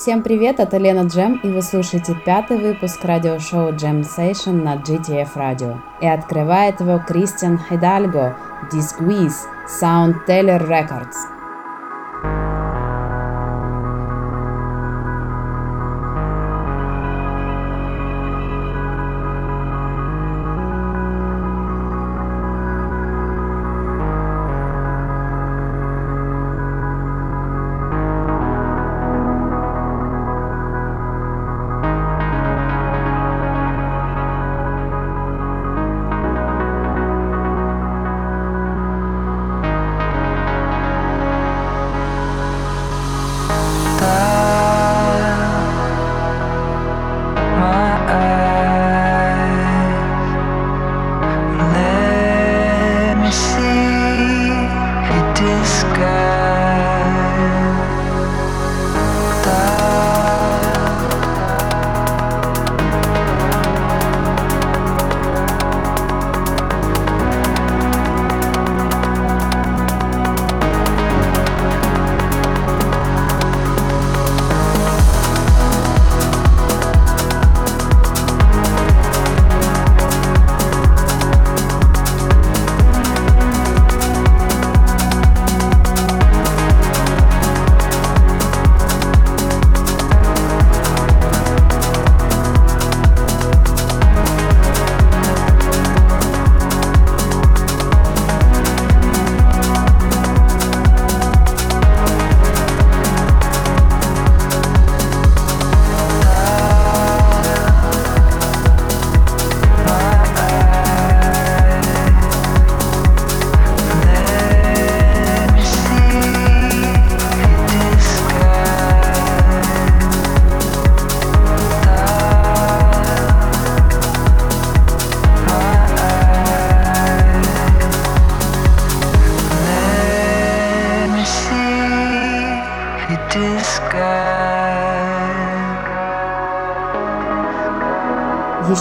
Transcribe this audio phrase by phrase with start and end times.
[0.00, 5.34] Всем привет, это Лена Джем, и вы слушаете пятый выпуск радиошоу Jam Session на GTF
[5.34, 5.80] Radio.
[6.00, 8.36] И открывает его Кристиан Хидальго,
[8.72, 9.34] Disguise,
[9.66, 11.37] Sound Teller Records.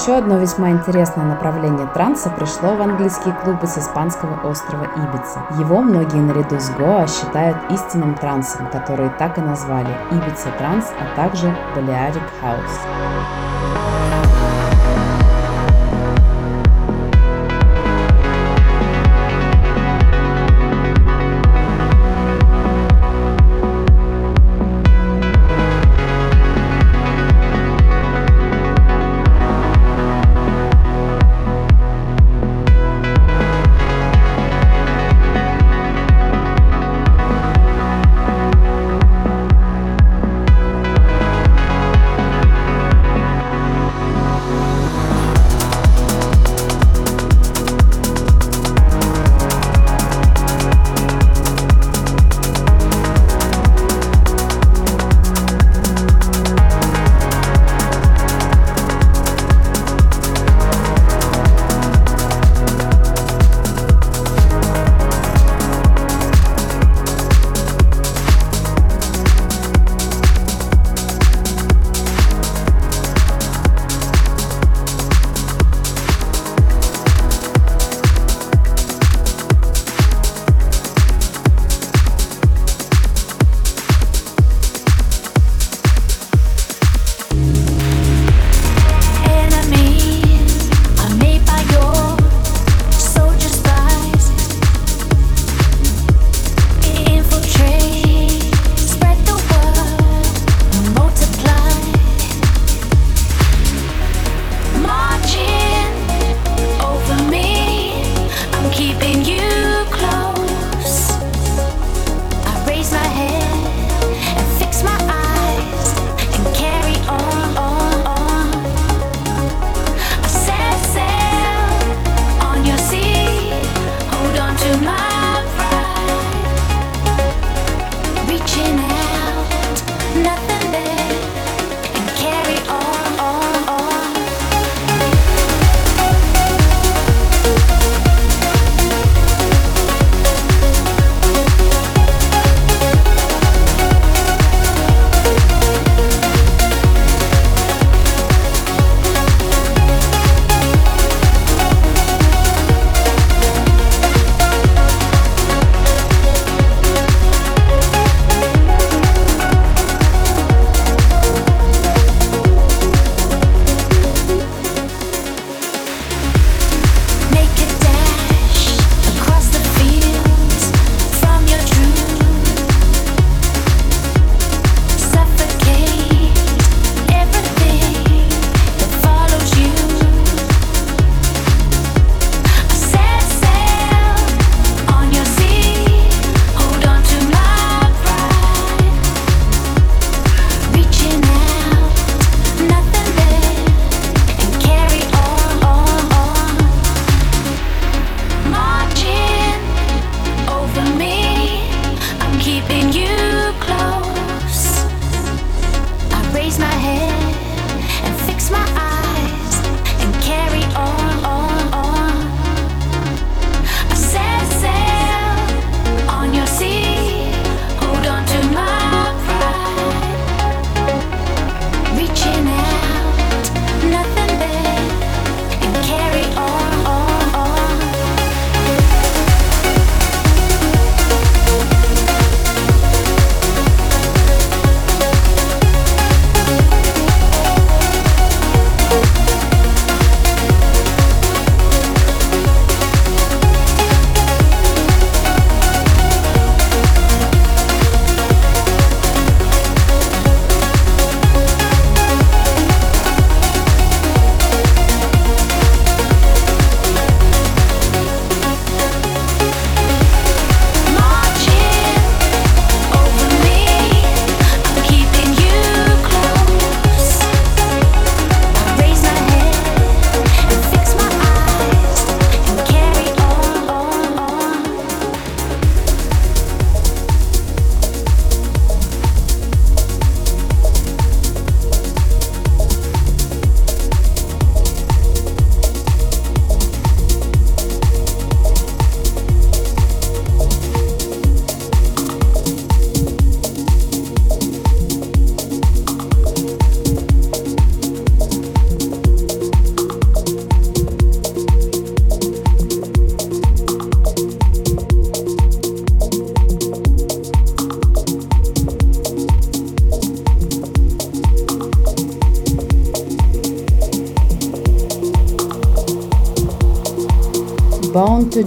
[0.08, 5.46] Еще одно весьма интересное направление транса пришло в английские клубы с испанского острова Ибица.
[5.60, 11.14] Его многие наряду с Гоа считают истинным трансом, который так и назвали– Ибица транс, а
[11.18, 13.87] также Balearic House.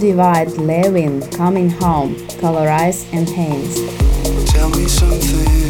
[0.01, 4.47] divide Levin, coming home, colorize and paint.
[4.47, 5.60] Tell me something.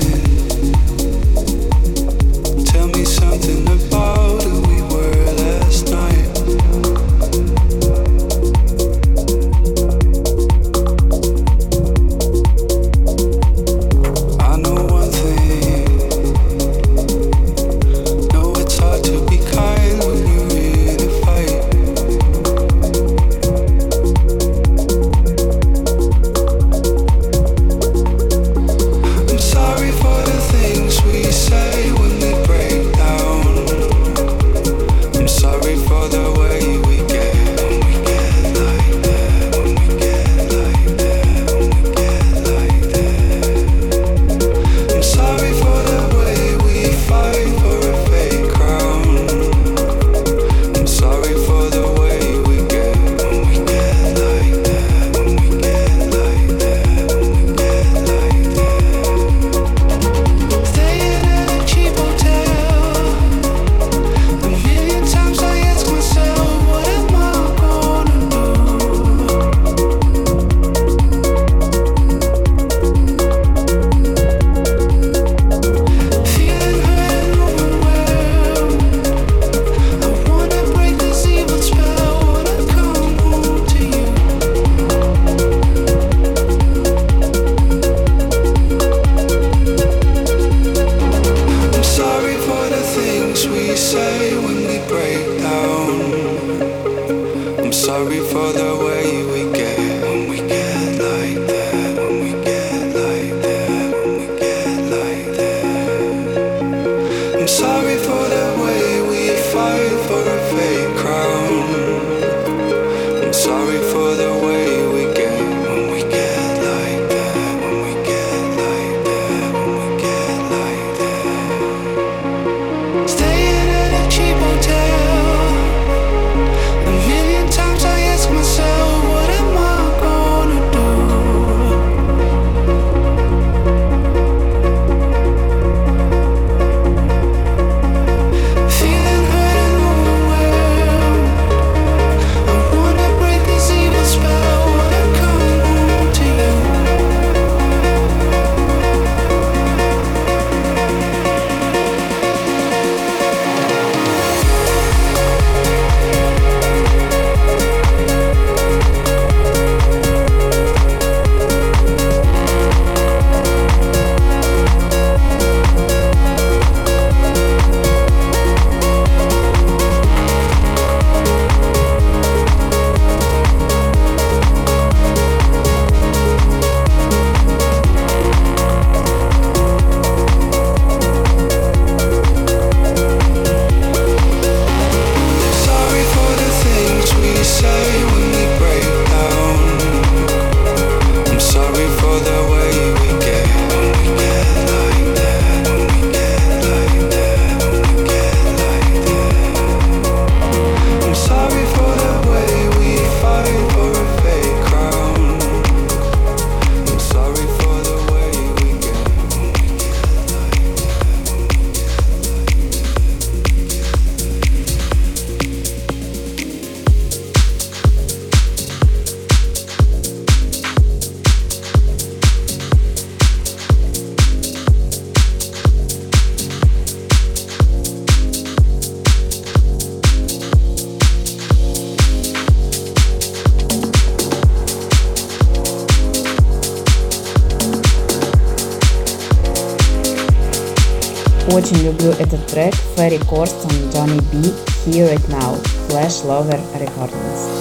[241.78, 244.51] you grew at люблю track, very Ferry Corson Johnny B.
[244.86, 245.56] Here It Now.
[245.88, 247.61] Flash Lover Recordings.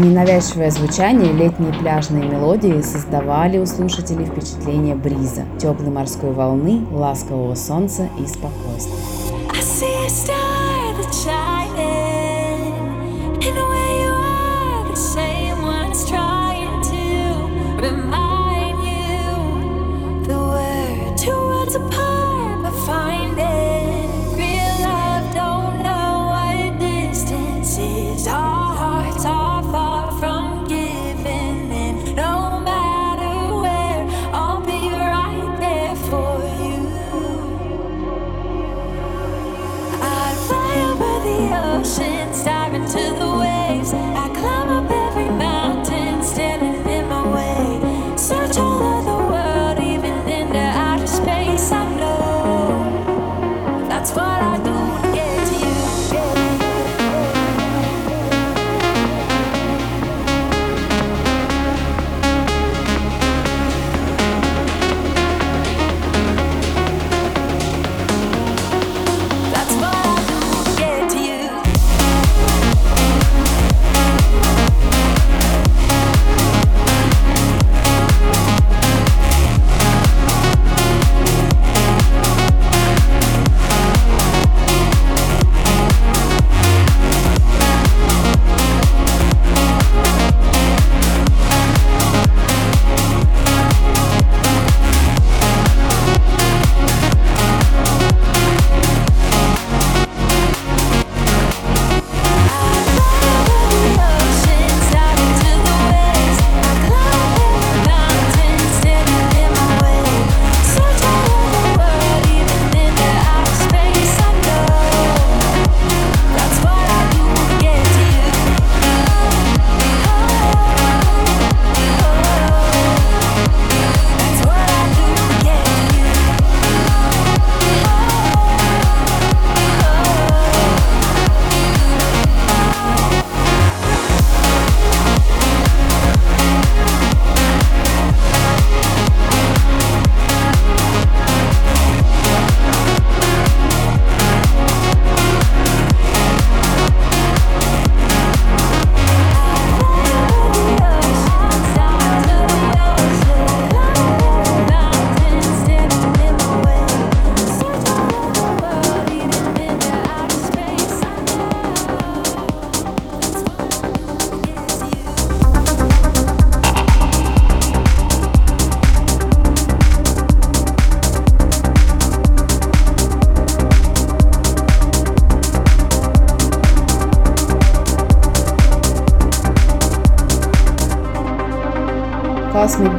[0.00, 8.08] Ненавязчивое звучание летние пляжные мелодии создавали у слушателей впечатление бриза, теплой морской волны, ласкового солнца
[8.18, 8.96] и спокойствия.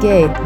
[0.01, 0.40] Gate,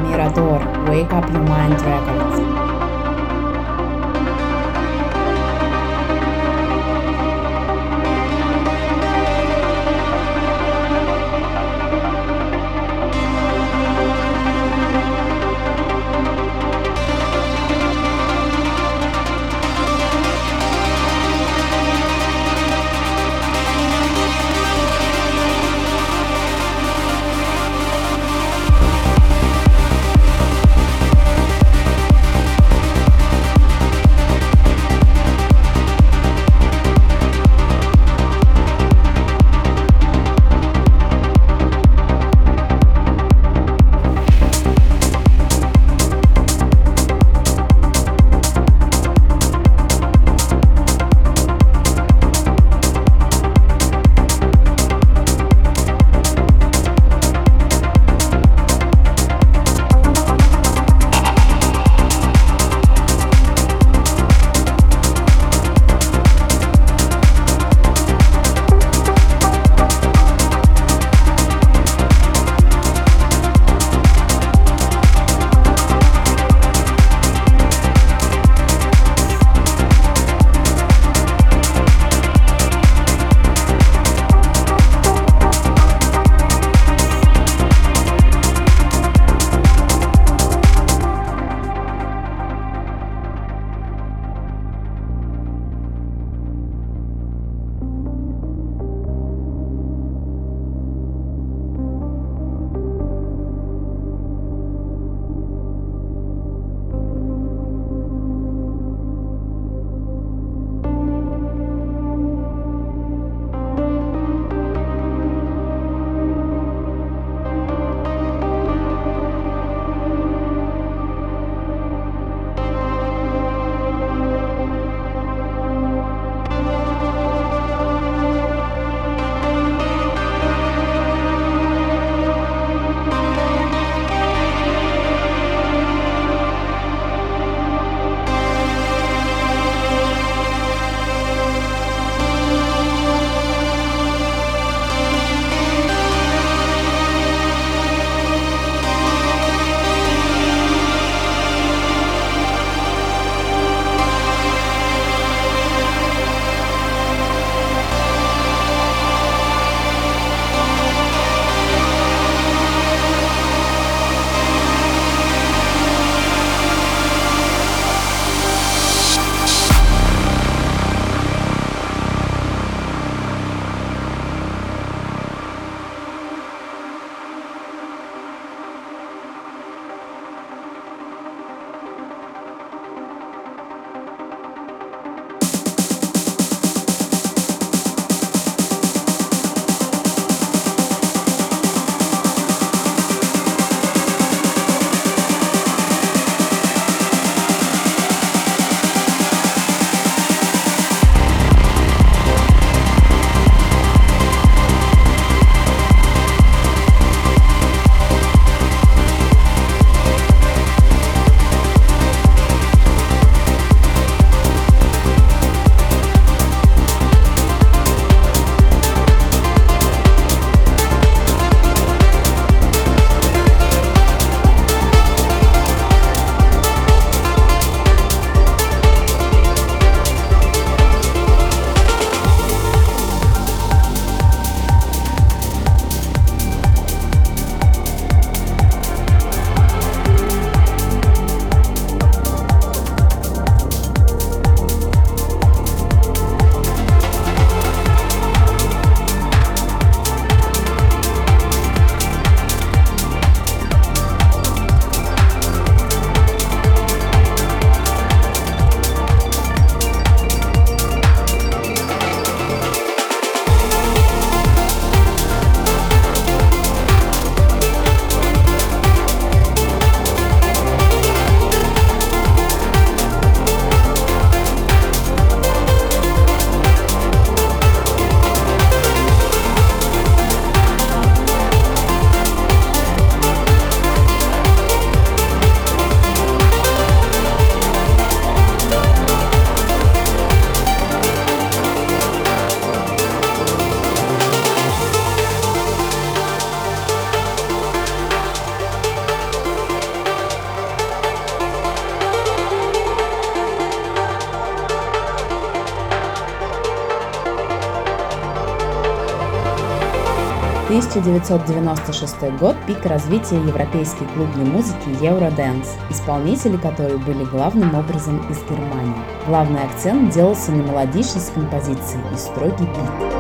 [310.96, 318.96] 1996 год– пик развития европейской клубной музыки Eurodance, исполнители которой были главным образом из Германии.
[319.28, 323.15] Главный акцент делался на мелодичность композиции и строгий бит.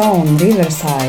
[0.00, 0.99] sound riverside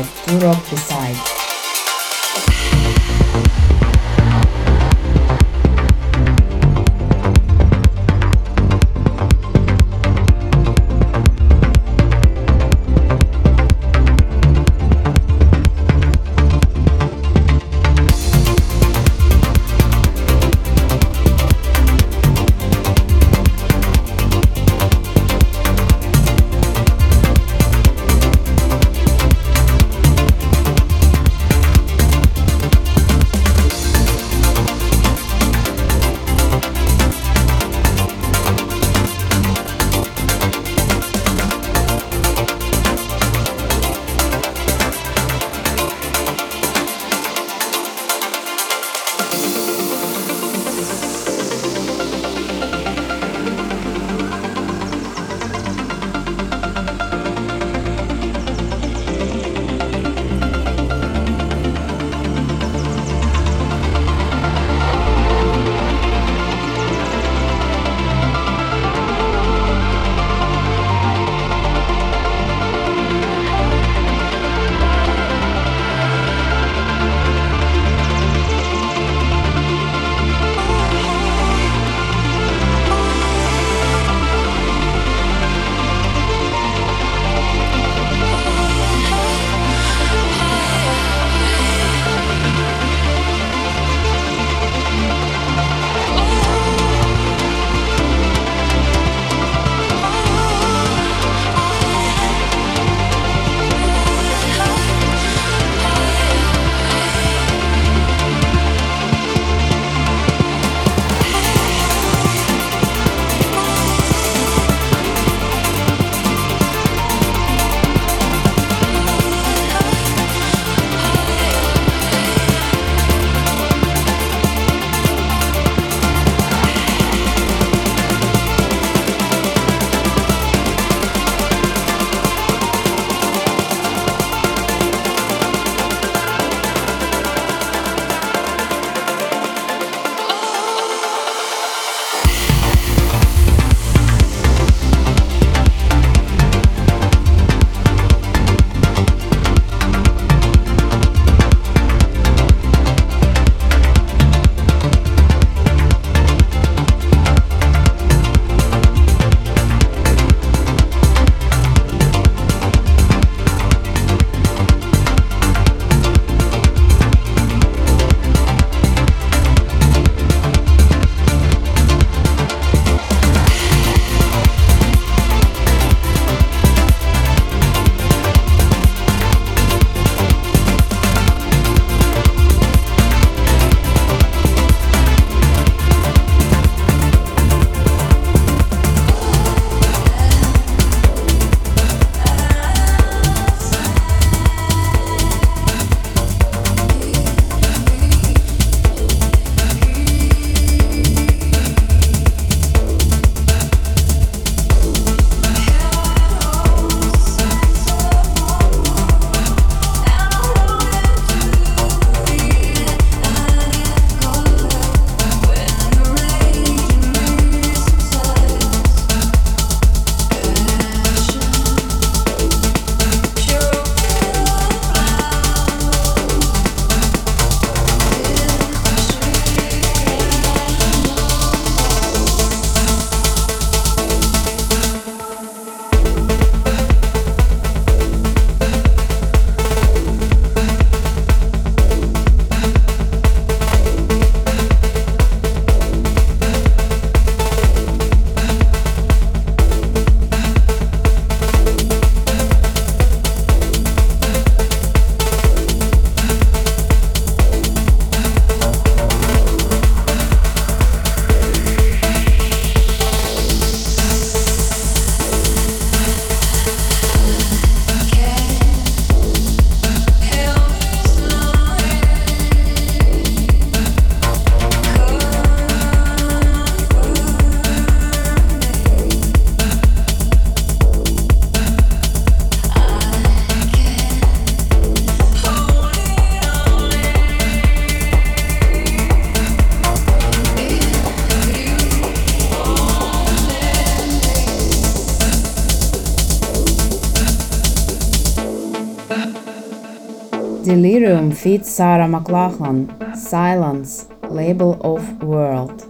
[301.12, 305.81] Delirium feat Sarah McLachlan, Silence, Label of World.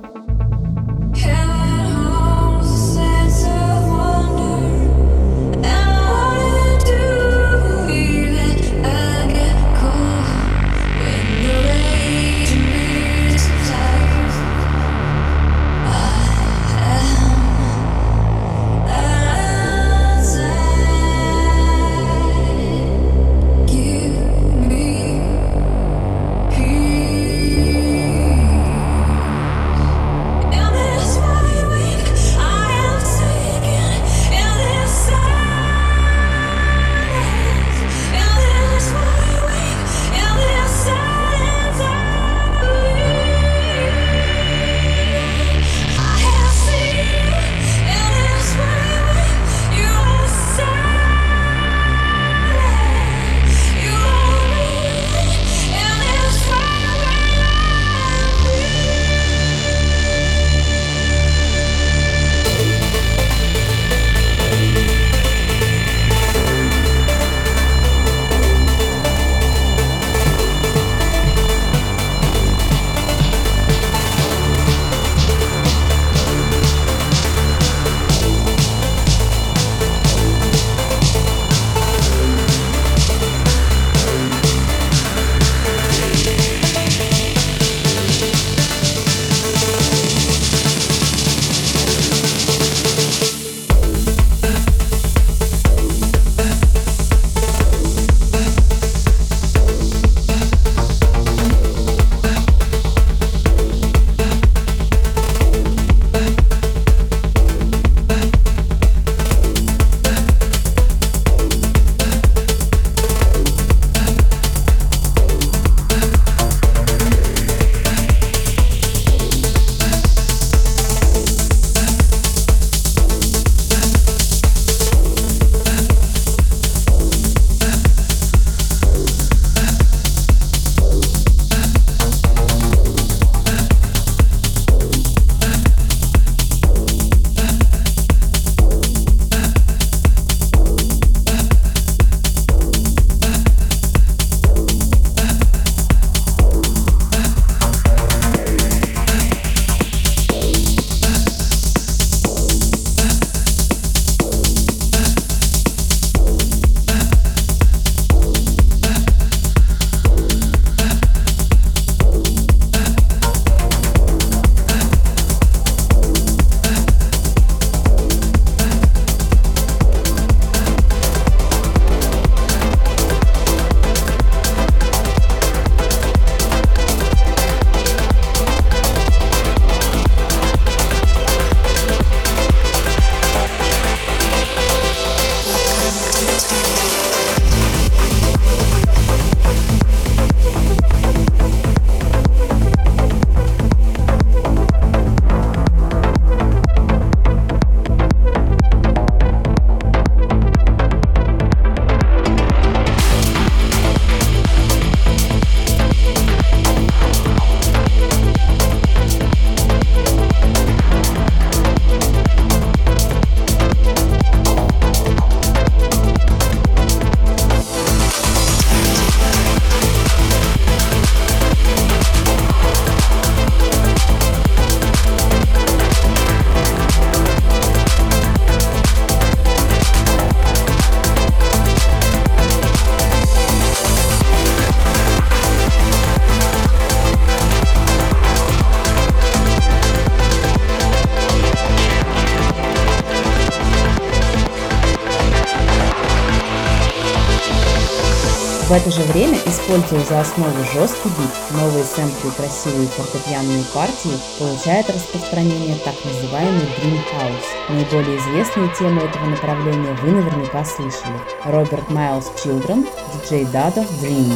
[248.72, 254.18] В это же время, используя за основу жесткий бит, новые сэмплы и красивые фортепианные партии
[254.38, 257.68] получают распространение так называемый Dream House.
[257.68, 261.20] Наиболее известные темы этого направления вы наверняка слышали.
[261.44, 264.32] Роберт Майлз Children, диджей Дадо, Dream.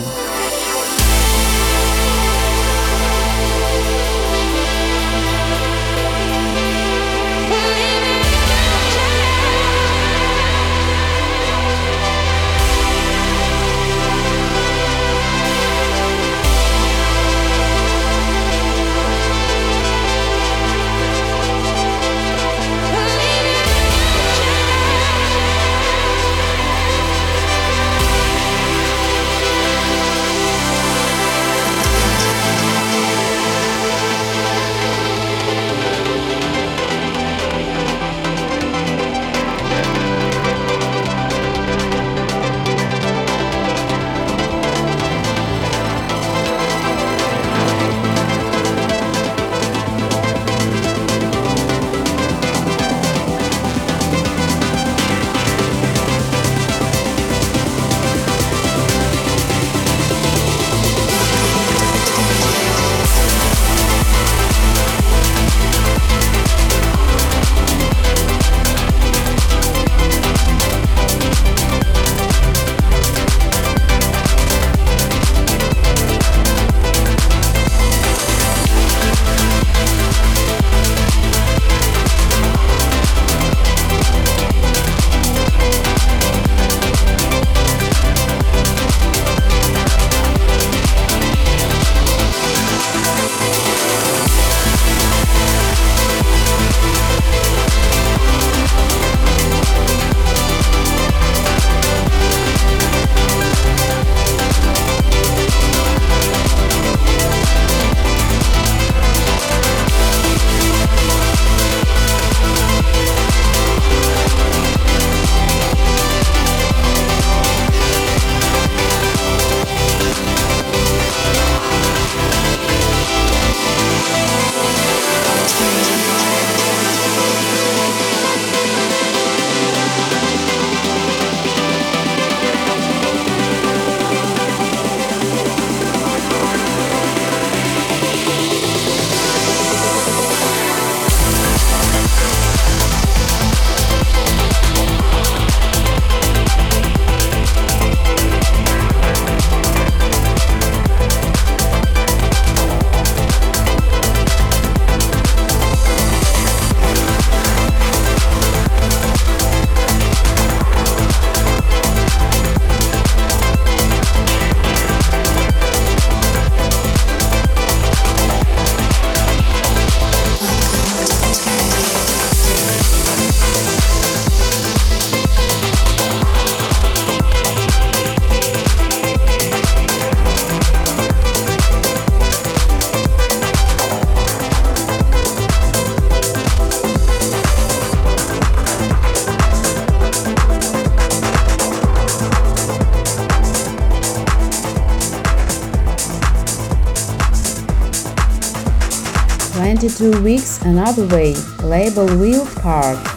[200.07, 201.35] 22 Weeks Another Way,
[201.65, 203.16] label Wild Card.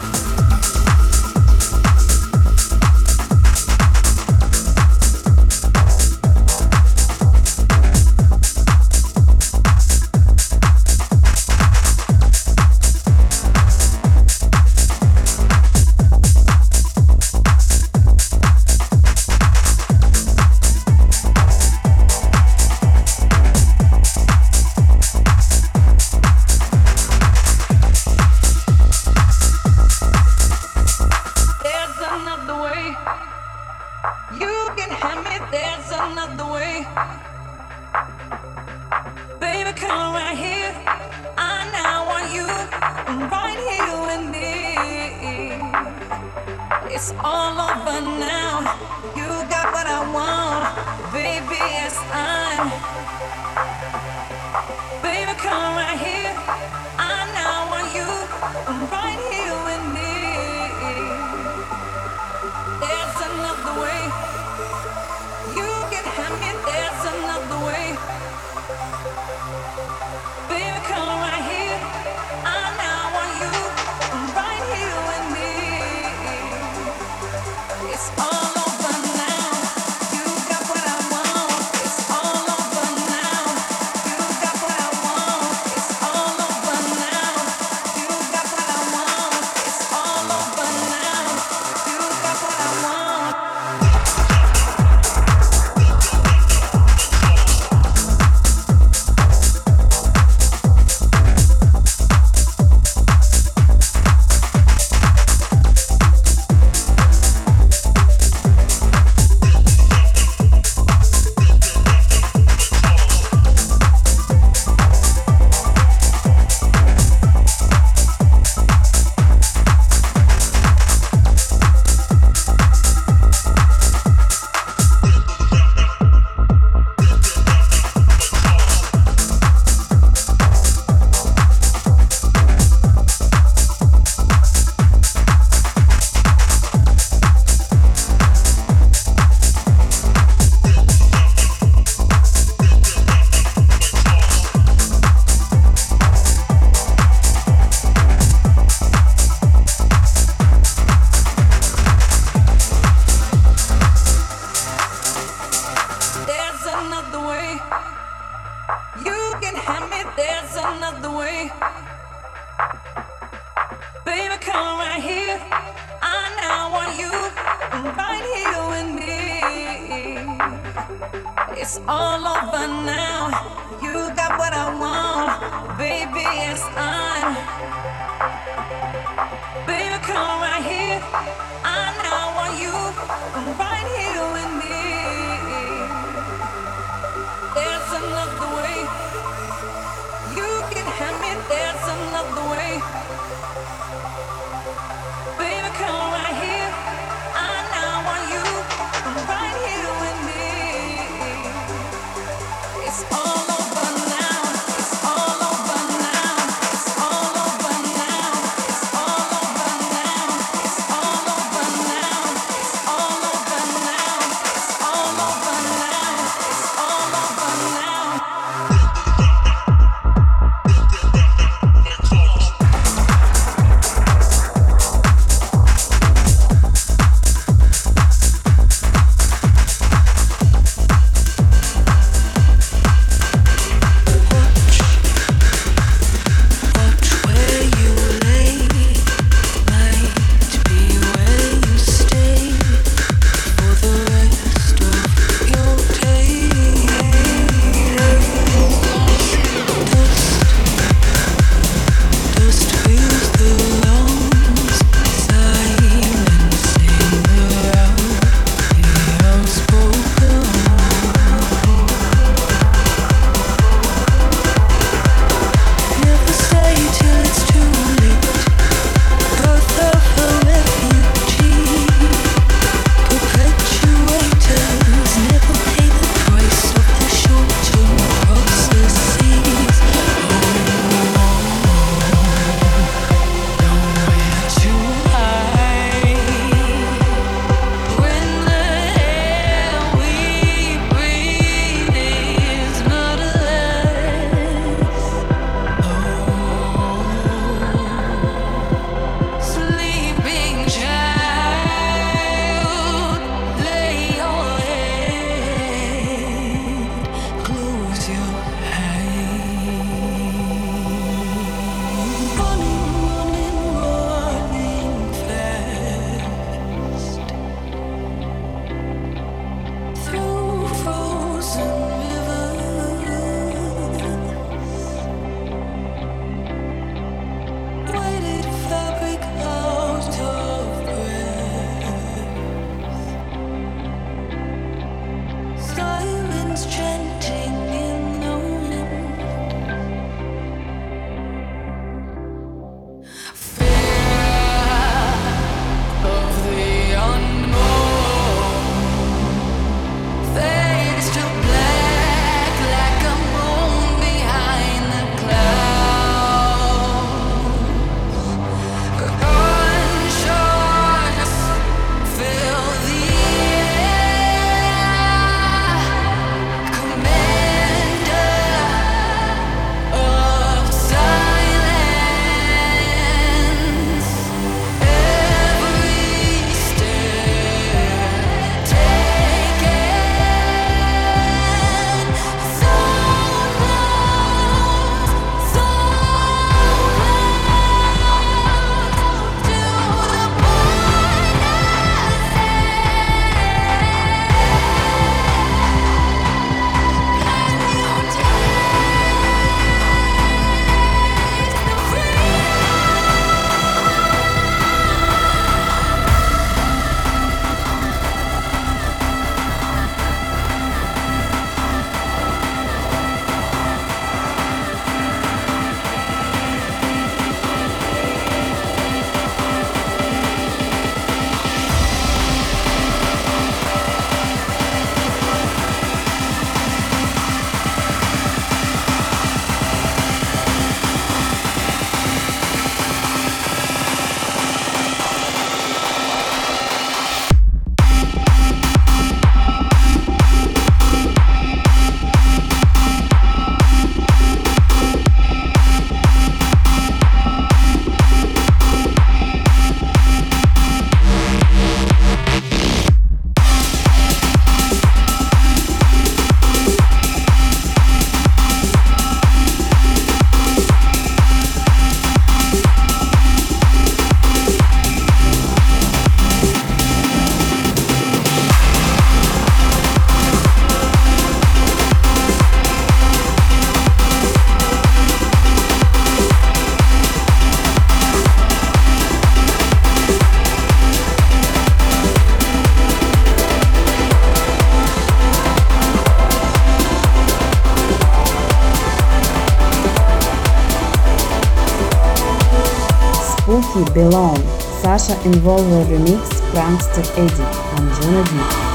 [493.94, 494.36] Belong,
[494.82, 497.42] Sasha Involver remix Prankster Eddie
[497.76, 498.69] and Juno Beat.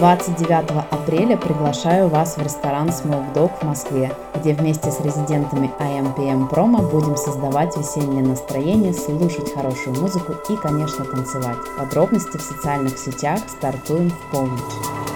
[0.00, 6.48] 29 апреля приглашаю вас в ресторан Smoke Dog в Москве, где вместе с резидентами IMPM
[6.48, 11.58] Promo будем создавать весеннее настроение, слушать хорошую музыку и, конечно, танцевать.
[11.76, 15.09] Подробности в социальных сетях стартуем в полночь.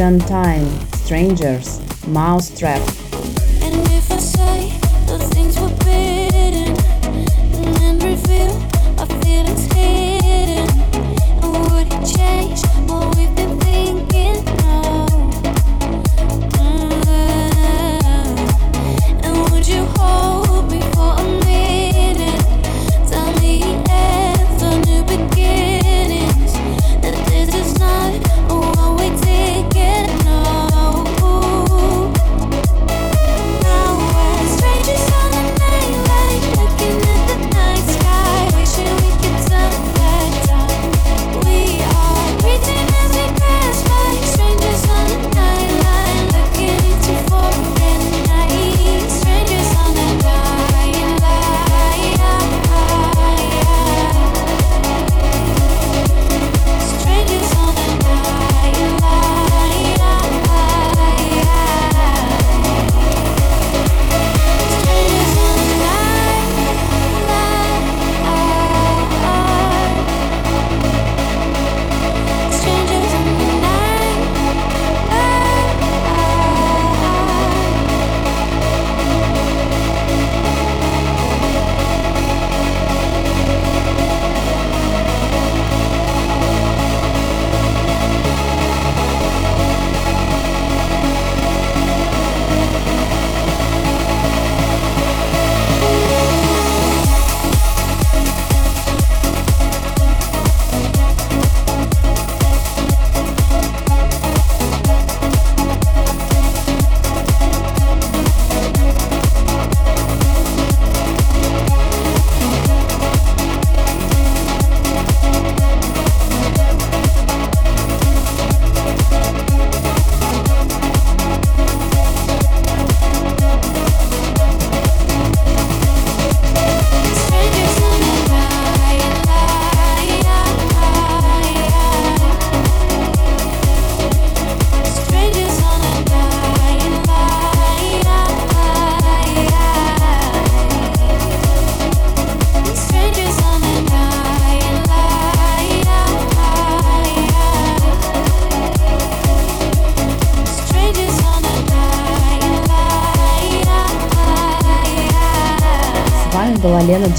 [0.00, 2.80] Time, Strangers, Mousetrap,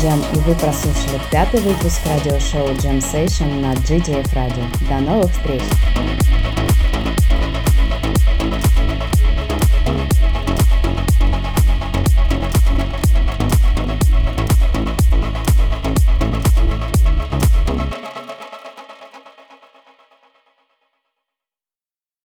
[0.02, 4.66] Джем, и вы прослушали пятый выпуск радиошоу Джем Сейшн на GDF Radio.
[4.90, 5.62] До новых встреч!